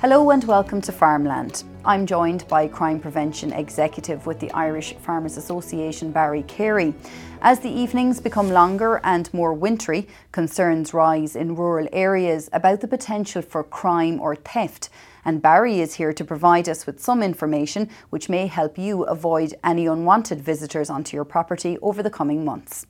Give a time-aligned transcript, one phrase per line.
[0.00, 1.62] Hello and welcome to Farmland.
[1.84, 6.94] I'm joined by Crime Prevention Executive with the Irish Farmers Association, Barry Carey.
[7.42, 12.88] As the evenings become longer and more wintry, concerns rise in rural areas about the
[12.88, 14.88] potential for crime or theft.
[15.26, 19.52] And Barry is here to provide us with some information which may help you avoid
[19.62, 22.86] any unwanted visitors onto your property over the coming months.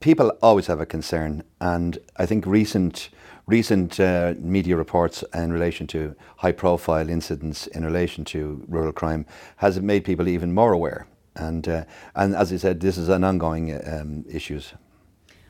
[0.00, 3.10] People always have a concern, and I think recent
[3.48, 9.24] recent uh, media reports in relation to high profile incidents in relation to rural crime
[9.56, 11.06] has made people even more aware.
[11.34, 11.84] And, uh,
[12.14, 14.60] and as I said, this is an ongoing um, issue.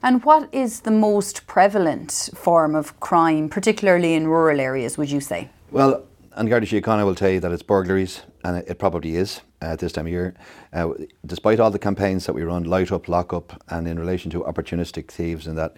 [0.02, 5.20] And what is the most prevalent form of crime, particularly in rural areas, would you
[5.20, 5.48] say?
[5.72, 9.38] Well, An Garda Síochána will tell you that it's burglaries, and it, it probably is
[9.38, 10.34] uh, at this time of year.
[10.72, 10.90] Uh,
[11.26, 14.40] despite all the campaigns that we run, light up, lock up, and in relation to
[14.42, 15.76] opportunistic thieves and that,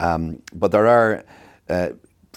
[0.00, 1.24] um, but there are
[1.68, 1.90] uh,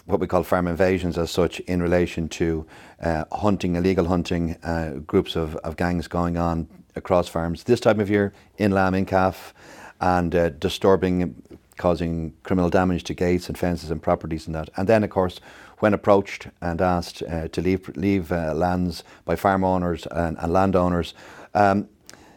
[0.05, 2.66] what we call farm invasions as such in relation to
[3.02, 8.00] uh, hunting, illegal hunting, uh, groups of, of gangs going on across farms this time
[8.00, 9.53] of year in Lamb, in Calf,
[10.02, 11.41] and uh, disturbing,
[11.78, 14.69] causing criminal damage to gates and fences and properties and that.
[14.75, 15.39] And then, of course,
[15.79, 20.53] when approached and asked uh, to leave, leave uh, lands by farm owners and, and
[20.53, 21.13] landowners,
[21.53, 21.88] um,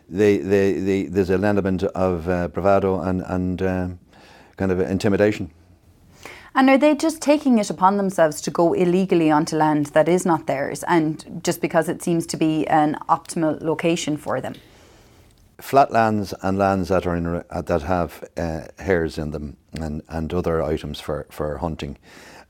[0.09, 3.99] they, they, they, there's an element of bravado and, and
[4.57, 5.51] kind of intimidation.
[6.57, 10.25] And are they just taking it upon themselves to go illegally onto land that is
[10.25, 14.55] not theirs and just because it seems to be an optimal location for them?
[15.59, 20.01] Flat lands and lands that are in, uh, that have uh, hares in them and,
[20.09, 21.99] and other items for, for hunting.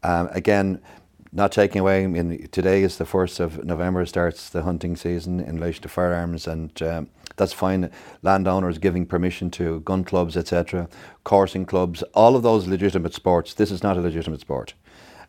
[0.07, 0.81] Um, again,
[1.33, 5.41] not taking away, I mean, today is the 1st of November, starts the hunting season
[5.41, 7.91] in relation to firearms, and um, that's fine.
[8.23, 10.89] Landowners giving permission to gun clubs, etc.,
[11.25, 13.53] coursing clubs, all of those legitimate sports.
[13.53, 14.75] This is not a legitimate sport.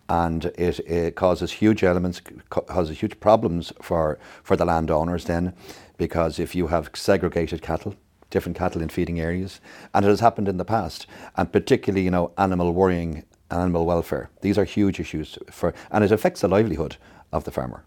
[0.09, 5.53] And it, it causes huge elements, causes huge problems for, for the landowners then,
[5.97, 7.95] because if you have segregated cattle,
[8.29, 9.59] different cattle in feeding areas,
[9.91, 14.29] and it has happened in the past, and particularly, you know, animal worrying, animal welfare.
[14.41, 16.97] These are huge issues for, and it affects the livelihood
[17.31, 17.83] of the farmer.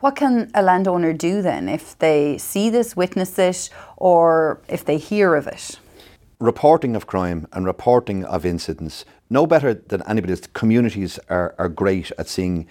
[0.00, 4.98] What can a landowner do then if they see this, witness it, or if they
[4.98, 5.78] hear of it?
[6.38, 10.46] Reporting of crime and reporting of incidents, no better than anybody else.
[10.52, 12.66] Communities are, are great at seeing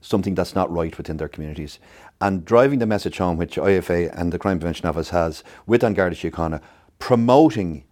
[0.00, 1.80] something that's not right within their communities.
[2.20, 5.94] And driving the message home, which IFA and the Crime Prevention Office has with An
[5.94, 6.60] Garda Síochána,
[6.98, 7.84] promoting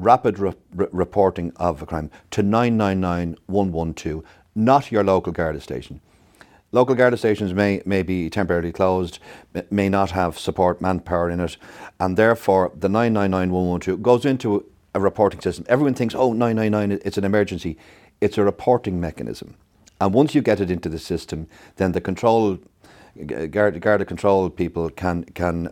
[0.00, 4.24] rapid re- re- reporting of a crime to 999 112,
[4.54, 6.00] not your local Garda station.
[6.72, 9.18] Local Garda stations may, may be temporarily closed,
[9.70, 11.56] may not have support manpower in it,
[11.98, 15.64] and therefore the 999 goes into a reporting system.
[15.68, 17.76] Everyone thinks, oh, 999, it's an emergency.
[18.20, 19.56] It's a reporting mechanism.
[20.00, 22.58] And once you get it into the system, then the control,
[23.26, 25.70] Garda, Garda control people can, can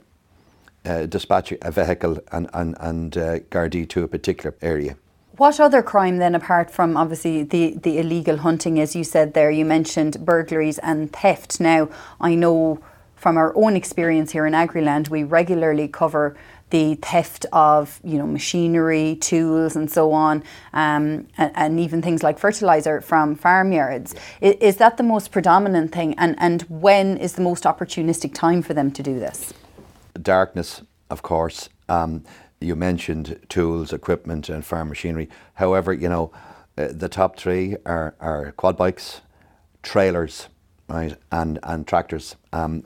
[0.85, 4.97] uh, dispatch a vehicle and, and, and uh, Gardaí to a particular area.
[5.37, 9.53] What other crime then, apart from obviously the, the illegal hunting, as you said there,
[9.53, 11.61] you mentioned burglaries and theft.
[11.61, 11.89] Now,
[12.21, 12.81] I know
[13.15, 16.37] from our own experience here in Agriland, we regularly cover
[16.71, 22.23] the theft of you know machinery, tools, and so on, um, and, and, even things
[22.23, 24.15] like fertilizer from farmyards.
[24.41, 26.15] Is, is that the most predominant thing?
[26.19, 29.55] And and when is the most opportunistic time for them to do this?
[30.21, 31.69] Darkness, of course.
[31.89, 32.25] Um,
[32.61, 35.29] you mentioned tools, equipment, and farm machinery.
[35.55, 36.33] However, you know,
[36.77, 39.21] uh, the top three are, are quad bikes,
[39.83, 40.49] trailers,
[40.89, 42.37] right, and and tractors.
[42.53, 42.85] Um,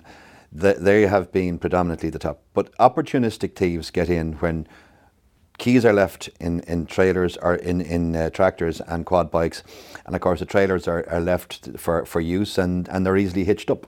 [0.52, 2.42] the, they have been predominantly the top.
[2.52, 4.66] But opportunistic thieves get in when
[5.58, 9.62] keys are left in, in trailers or in, in uh, tractors and quad bikes.
[10.04, 13.44] And of course, the trailers are, are left for, for use and, and they're easily
[13.44, 13.86] hitched up.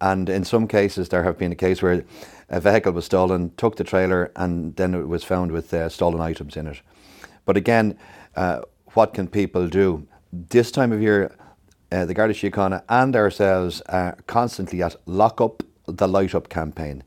[0.00, 2.04] And in some cases, there have been a case where
[2.48, 6.20] a vehicle was stolen, took the trailer, and then it was found with uh, stolen
[6.20, 6.80] items in it.
[7.44, 7.98] But again,
[8.34, 8.62] uh,
[8.94, 10.06] what can people do?
[10.32, 11.34] This time of year,
[11.92, 17.02] uh, the Garda Síochána and ourselves are constantly at lock up the light up campaign.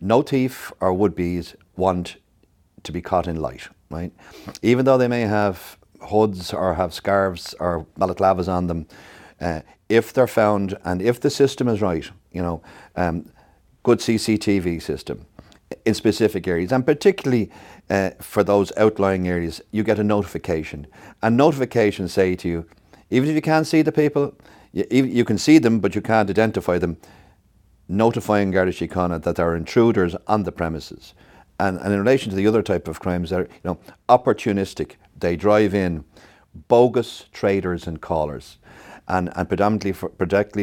[0.00, 2.16] No thief or would be's want
[2.82, 4.12] to be caught in light, right?
[4.62, 8.86] Even though they may have hoods or have scarves or balaclavas on them,
[9.40, 12.62] uh, if they're found and if the system is right, you know,
[12.96, 13.30] um,
[13.82, 15.26] good CCTV system
[15.84, 17.50] in specific areas, and particularly
[17.90, 20.86] uh, for those outlying areas, you get a notification.
[21.22, 22.66] And notifications say to you,
[23.10, 24.34] even if you can't see the people,
[24.72, 26.96] you, you can see them, but you can't identify them,
[27.88, 31.14] notifying Garda Síochána that there are intruders on the premises.
[31.60, 33.78] And, and in relation to the other type of crimes, they're you know,
[34.08, 34.92] opportunistic.
[35.16, 36.04] They drive in
[36.68, 38.58] bogus traders and callers.
[39.06, 40.10] And, and predominantly for,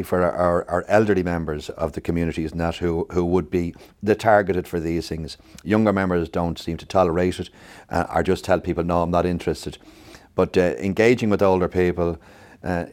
[0.03, 4.15] for our, our elderly members of the communities and that who, who would be the
[4.15, 5.37] targeted for these things.
[5.63, 7.49] Younger members don't seem to tolerate it
[7.89, 9.77] uh, or just tell people, no, I'm not interested.
[10.33, 12.19] But uh, engaging with older people,
[12.63, 12.85] uh,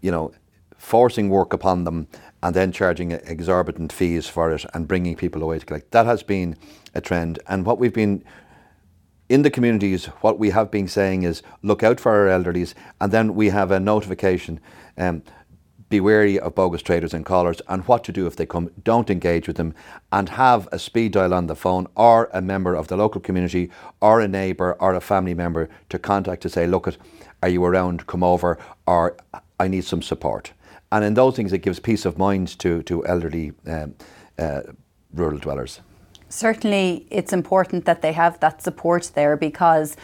[0.00, 0.32] you know,
[0.76, 2.06] forcing work upon them
[2.42, 5.90] and then charging exorbitant fees for it and bringing people away to collect.
[5.92, 6.56] That has been
[6.94, 7.38] a trend.
[7.48, 8.22] And what we've been
[9.28, 13.10] in the communities, what we have been saying is look out for our elderlies, and
[13.10, 14.60] then we have a notification.
[14.96, 15.22] Um,
[15.90, 18.70] be wary of bogus traders and callers and what to do if they come.
[18.82, 19.74] Don't engage with them
[20.10, 23.70] and have a speed dial on the phone or a member of the local community
[24.00, 26.92] or a neighbour or a family member to contact to say, look,
[27.42, 28.06] are you around?
[28.06, 29.16] Come over or
[29.60, 30.52] I need some support.
[30.90, 33.94] And in those things, it gives peace of mind to, to elderly um,
[34.38, 34.62] uh,
[35.12, 35.80] rural dwellers.
[36.28, 39.96] Certainly, it's important that they have that support there because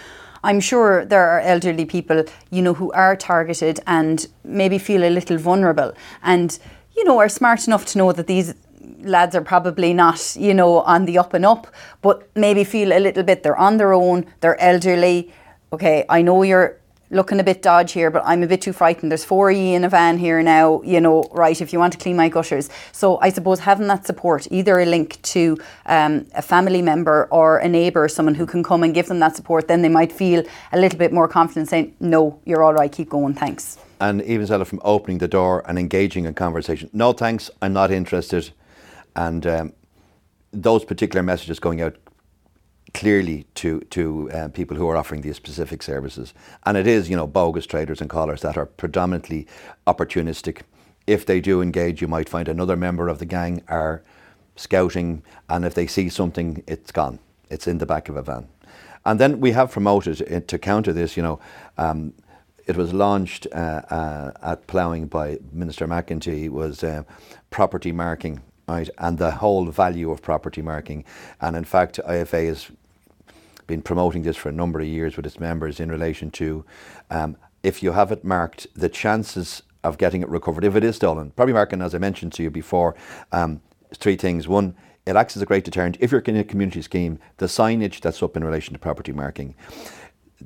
[0.42, 5.10] I'm sure there are elderly people, you know, who are targeted and maybe feel a
[5.10, 5.92] little vulnerable
[6.22, 6.58] and,
[6.96, 8.54] you know, are smart enough to know that these
[9.02, 11.66] lads are probably not, you know, on the up and up,
[12.02, 15.32] but maybe feel a little bit they're on their own, they're elderly.
[15.72, 16.79] Okay, I know you're
[17.10, 19.10] looking a bit dodgy here, but I'm a bit too frightened.
[19.10, 21.98] There's four E in a van here now, you know, right, if you want to
[21.98, 22.70] clean my gutters.
[22.92, 27.58] So I suppose having that support, either a link to um, a family member or
[27.58, 30.44] a neighbour, someone who can come and give them that support, then they might feel
[30.72, 33.78] a little bit more confident saying, no, you're all right, keep going, thanks.
[34.00, 36.88] And even of from opening the door and engaging in conversation.
[36.92, 38.50] No thanks, I'm not interested.
[39.14, 39.72] And um,
[40.52, 41.96] those particular messages going out
[42.94, 46.34] clearly to to uh, people who are offering these specific services.
[46.64, 49.46] And it is, you know, bogus traders and callers that are predominantly
[49.86, 50.62] opportunistic.
[51.06, 54.02] If they do engage, you might find another member of the gang are
[54.56, 57.18] scouting, and if they see something, it's gone.
[57.48, 58.48] It's in the back of a van.
[59.04, 61.16] And then we have promoted to counter this.
[61.16, 61.40] You know,
[61.78, 62.12] um,
[62.66, 67.02] it was launched uh, uh, at ploughing by Minister McEntee was uh,
[67.50, 71.04] property marking right, and the whole value of property marking.
[71.40, 72.70] And in fact, IFA has
[73.70, 76.64] been promoting this for a number of years with its members in relation to
[77.10, 80.96] um, if you have it marked, the chances of getting it recovered, if it is
[80.96, 82.94] stolen, property marking, as I mentioned to you before,
[83.32, 83.62] um,
[83.94, 84.48] three things.
[84.48, 84.74] One,
[85.06, 85.96] it acts as a great deterrent.
[86.00, 89.54] If you're in a community scheme, the signage that's up in relation to property marking,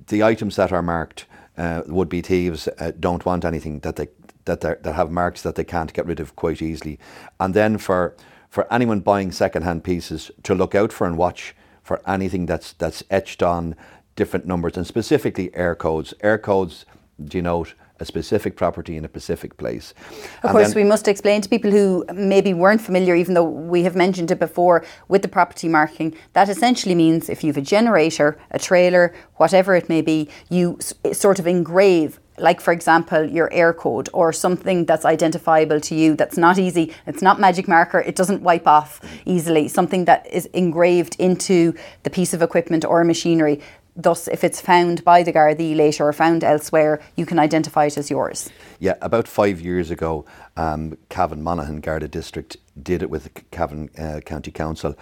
[0.08, 4.08] the items that are marked, uh, would be thieves uh, don't want anything that they
[4.44, 6.98] that that have marks that they can't get rid of quite easily.
[7.38, 8.16] And then for
[8.50, 11.54] for anyone buying second-hand pieces to look out for and watch
[11.84, 13.76] for anything that's that's etched on
[14.16, 16.12] different numbers and specifically Eircodes.
[16.20, 16.84] Air codes
[17.22, 19.94] denote a specific property in a specific place.
[20.42, 23.84] Of and course, we must explain to people who maybe weren't familiar, even though we
[23.84, 26.14] have mentioned it before, with the property marking.
[26.32, 30.78] That essentially means if you have a generator, a trailer, whatever it may be, you
[31.12, 36.36] sort of engrave like for example your Eircode or something that's identifiable to you that's
[36.36, 41.16] not easy it's not magic marker it doesn't wipe off easily something that is engraved
[41.18, 43.60] into the piece of equipment or machinery.
[43.96, 47.96] Thus if it's found by the Gardaí later or found elsewhere you can identify it
[47.96, 48.50] as yours.
[48.80, 50.24] Yeah about five years ago
[50.56, 54.96] um, Cavan Monaghan Garda District did it with the Cavan uh, County Council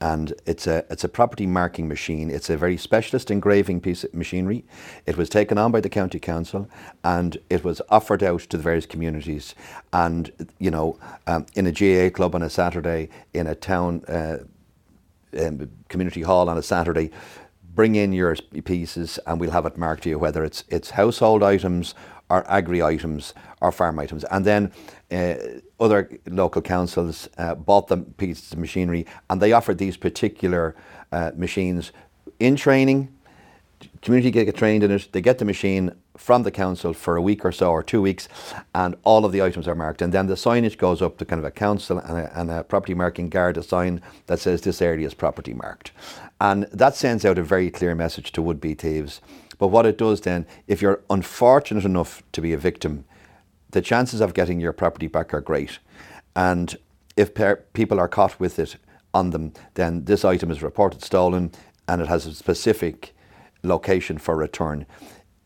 [0.00, 2.30] and it's a it's a property marking machine.
[2.30, 4.64] It's a very specialist engraving piece of machinery.
[5.06, 6.68] It was taken on by the county council,
[7.02, 9.54] and it was offered out to the various communities.
[9.92, 14.38] And you know, um, in a GAA club on a Saturday, in a town uh,
[15.38, 17.10] um, community hall on a Saturday,
[17.74, 21.42] bring in your pieces, and we'll have it marked to you whether it's it's household
[21.42, 21.94] items
[22.28, 24.24] or agri items or farm items.
[24.24, 24.72] And then
[25.10, 25.34] uh,
[25.78, 30.74] other local councils uh, bought them pieces of machinery and they offered these particular
[31.12, 31.92] uh, machines
[32.40, 33.12] in training.
[34.02, 37.44] Community get trained in it, they get the machine from the council for a week
[37.44, 38.28] or so or two weeks
[38.74, 41.38] and all of the items are marked and then the signage goes up to kind
[41.38, 44.80] of a council and a, and a property marking guard a sign that says this
[44.80, 45.92] area is property marked
[46.40, 49.20] and that sends out a very clear message to would-be thieves
[49.58, 53.04] but what it does then, if you're unfortunate enough to be a victim,
[53.70, 55.78] the chances of getting your property back are great.
[56.34, 56.76] And
[57.16, 58.76] if per- people are caught with it
[59.14, 61.52] on them, then this item is reported stolen
[61.88, 63.14] and it has a specific
[63.62, 64.86] location for return.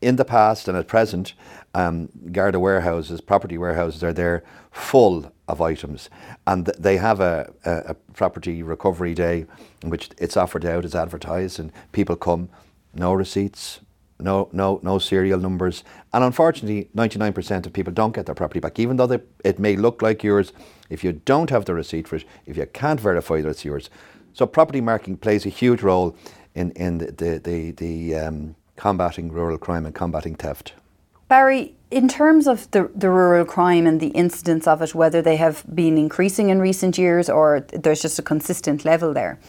[0.01, 1.33] In the past and at present,
[1.73, 6.09] um, Garda warehouses, property warehouses are there full of items
[6.47, 9.45] and they have a, a, a property recovery day
[9.83, 12.49] in which it's offered out, it's advertised and people come,
[12.93, 13.79] no receipts,
[14.21, 15.83] no, no, no serial numbers.
[16.13, 19.75] And unfortunately, 99% of people don't get their property back, even though they, it may
[19.75, 20.53] look like yours.
[20.89, 23.89] If you don't have the receipt for it, if you can't verify that it's yours.
[24.33, 26.15] So property marking plays a huge role
[26.55, 30.73] in, in the, the, the, the um, combating rural crime and combating theft.
[31.27, 35.37] Barry, in terms of the, the rural crime and the incidence of it, whether they
[35.37, 39.39] have been increasing in recent years or there's just a consistent level there,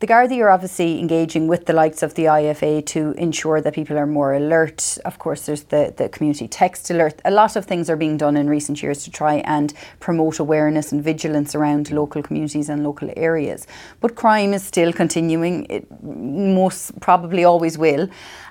[0.00, 3.98] the Gardaí are obviously engaging with the likes of the IFA to ensure that people
[3.98, 4.96] are more alert.
[5.04, 7.20] Of course, there's the, the community text alert.
[7.26, 10.90] A lot of things are being done in recent years to try and promote awareness
[10.90, 13.66] and vigilance around local communities and local areas.
[14.00, 15.66] But crime is still continuing.
[15.68, 18.08] It most probably always will.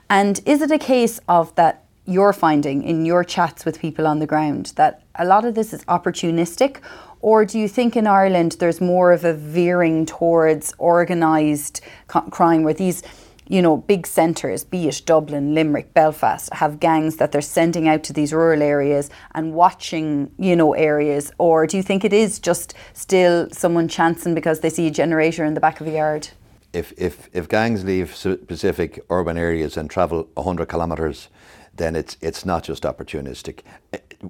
[0.07, 4.19] And is it a case of that you're finding in your chats with people on
[4.19, 6.77] the ground that a lot of this is opportunistic
[7.21, 12.73] or do you think in Ireland there's more of a veering towards organised crime where
[12.73, 13.03] these,
[13.47, 18.03] you know, big centres, be it Dublin, Limerick, Belfast, have gangs that they're sending out
[18.03, 21.31] to these rural areas and watching, you know, areas?
[21.37, 25.43] Or do you think it is just still someone chancing because they see a generator
[25.43, 26.29] in the back of a yard?
[26.71, 31.27] If, if, if gangs leave specific urban areas and travel 100 kilometres,
[31.75, 33.61] then it's, it's not just opportunistic.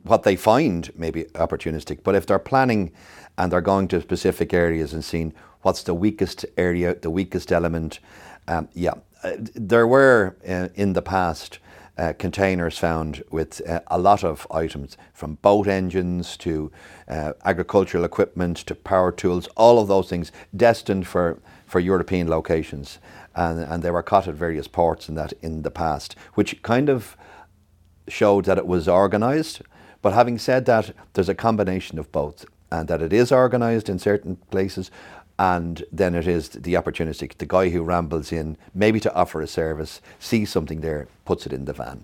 [0.03, 2.91] What they find may be opportunistic, but if they're planning
[3.37, 7.99] and they're going to specific areas and seeing what's the weakest area, the weakest element,
[8.47, 8.93] um, yeah,
[9.23, 11.59] uh, there were uh, in the past
[11.99, 16.71] uh, containers found with uh, a lot of items from boat engines to
[17.07, 22.99] uh, agricultural equipment to power tools, all of those things destined for, for European locations.
[23.35, 26.89] And, and they were caught at various ports in that in the past, which kind
[26.89, 27.15] of
[28.07, 29.61] showed that it was organised
[30.01, 33.99] but having said that, there's a combination of both, and that it is organised in
[33.99, 34.91] certain places,
[35.39, 39.47] and then it is the opportunistic, the guy who rambles in, maybe to offer a
[39.47, 42.03] service, sees something there, puts it in the van.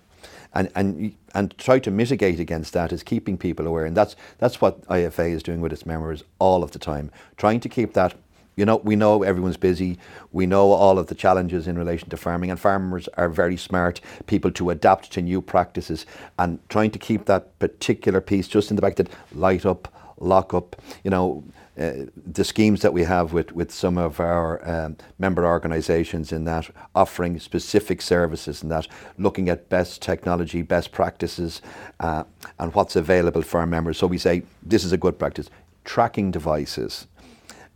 [0.53, 3.85] And, and, and try to mitigate against that is keeping people aware.
[3.85, 7.59] And that's, that's what IFA is doing with its members all of the time, trying
[7.59, 8.15] to keep that
[8.55, 9.97] you know, we know everyone's busy.
[10.31, 13.99] We know all of the challenges in relation to farming, and farmers are very smart
[14.27, 16.05] people to adapt to new practices
[16.39, 20.53] and trying to keep that particular piece just in the back that light up, lock
[20.53, 21.43] up, you know,
[21.77, 26.45] uh, the schemes that we have with, with some of our um, member organisations in
[26.45, 31.61] that offering specific services and that looking at best technology, best practices,
[31.99, 32.23] uh,
[32.59, 33.97] and what's available for our members.
[33.97, 35.49] So we say this is a good practice.
[35.83, 37.07] Tracking devices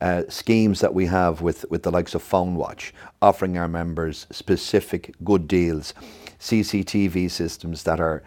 [0.02, 4.28] uh, schemes that we have with, with the likes of Phone Watch, offering our members
[4.32, 5.94] specific good deals,
[6.40, 8.24] CCTV systems that are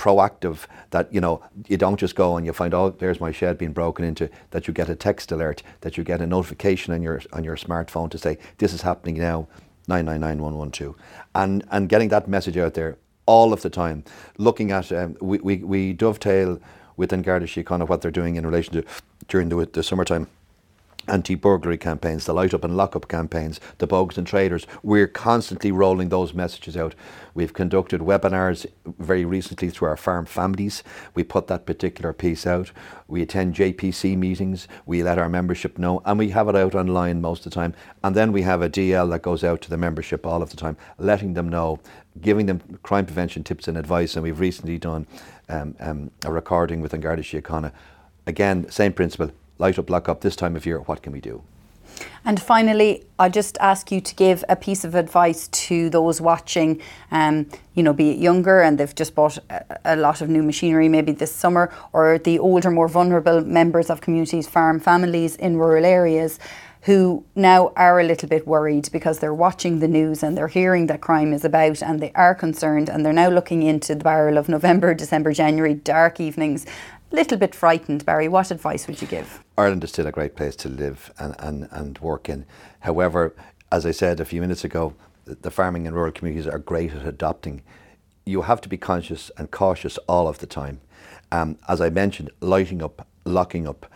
[0.00, 3.58] proactive that you know you don't just go and you find oh there's my shed
[3.58, 7.02] being broken into that you get a text alert that you get a notification on
[7.02, 9.46] your on your smartphone to say this is happening now
[9.88, 10.96] 999112
[11.34, 14.02] and and getting that message out there all of the time
[14.38, 16.58] looking at um, we, we, we dovetail
[16.96, 18.84] within Garda Síochána what they're doing in relation to
[19.28, 20.26] during the, the summertime
[21.08, 24.66] anti-burglary campaigns, the light up and lock up campaigns, the bogus and traders.
[24.82, 26.94] We're constantly rolling those messages out.
[27.34, 28.66] We've conducted webinars
[28.98, 30.82] very recently through our farm families.
[31.14, 32.72] We put that particular piece out.
[33.08, 34.68] We attend JPC meetings.
[34.86, 37.74] We let our membership know, and we have it out online most of the time.
[38.02, 40.56] And then we have a DL that goes out to the membership all of the
[40.56, 41.80] time, letting them know,
[42.20, 44.14] giving them crime prevention tips and advice.
[44.14, 45.06] And we've recently done
[45.48, 47.72] um, um, a recording with Garda Síochána.
[48.26, 51.42] Again, same principle light up, lock up this time of year, what can we do?
[52.24, 56.80] And finally, I just ask you to give a piece of advice to those watching,
[57.10, 60.42] um, you know, be it younger and they've just bought a, a, lot of new
[60.42, 65.56] machinery maybe this summer, or the older, more vulnerable members of communities, farm families in
[65.56, 66.38] rural areas
[66.82, 70.86] who now are a little bit worried because they're watching the news and they're hearing
[70.86, 74.38] that crime is about and they are concerned and they're now looking into the barrel
[74.38, 76.64] of November, December, January, dark evenings
[77.10, 78.28] little bit frightened, Barry.
[78.28, 79.42] What advice would you give?
[79.58, 82.46] Ireland is still a great place to live and, and, and work in.
[82.80, 83.34] However,
[83.72, 87.06] as I said a few minutes ago, the farming and rural communities are great at
[87.06, 87.62] adopting.
[88.24, 90.80] You have to be conscious and cautious all of the time.
[91.32, 93.86] Um, as I mentioned, lighting up, locking up,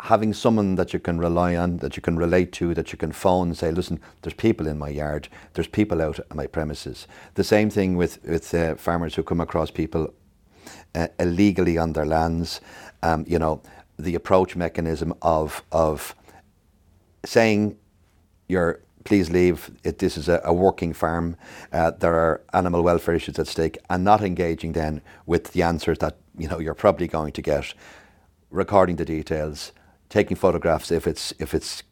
[0.00, 3.12] having someone that you can rely on, that you can relate to, that you can
[3.12, 7.06] phone and say, listen, there's people in my yard, there's people out on my premises.
[7.34, 10.12] The same thing with, with uh, farmers who come across people
[10.94, 12.60] uh, illegally on their lands.
[13.02, 13.62] Um, you know,
[13.98, 16.14] the approach mechanism of of
[17.24, 17.76] saying
[18.48, 19.70] you're please leave.
[19.84, 21.36] It, this is a, a working farm.
[21.72, 25.98] Uh, there are animal welfare issues at stake, and not engaging then with the answers
[25.98, 27.74] that you know you're probably going to get.
[28.50, 29.72] Recording the details,
[30.10, 31.82] taking photographs if it's if it's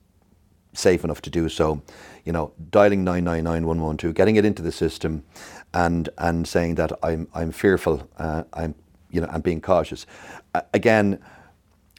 [0.72, 1.82] safe enough to do so.
[2.24, 5.24] You know, dialing nine nine nine one one two, getting it into the system,
[5.72, 8.08] and and saying that I'm I'm fearful.
[8.18, 8.74] Uh, I'm
[9.10, 10.06] you know, and being cautious.
[10.54, 11.18] Uh, again,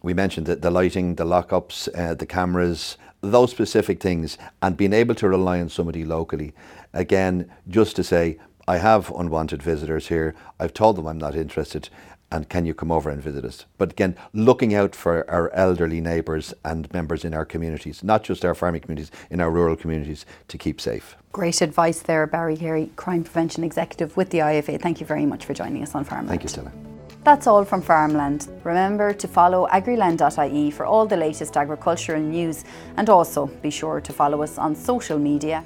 [0.04, 4.94] we mentioned the, the lighting, the lockups, uh, the cameras, those specific things, and being
[4.94, 6.54] able to rely on somebody locally.
[6.94, 8.38] Again, just to say,
[8.68, 10.36] I have unwanted visitors here.
[10.60, 11.90] I've told them I'm not interested
[12.32, 13.66] and can you come over and visit us?
[13.78, 18.46] But again, looking out for our elderly neighbours and members in our communities, not just
[18.46, 21.16] our farming communities, in our rural communities, to keep safe.
[21.32, 24.82] Great advice there, Barry Carey, Crime Prevention Executive with the IFA.
[24.82, 26.30] Thank you very much for joining us on Farmland.
[26.30, 26.72] Thank you, Stella.
[27.24, 28.48] That's all from Farmland.
[28.64, 32.66] Remember to follow agriland.ie for all the latest agricultural news
[32.98, 35.64] and also be sure to follow us on social media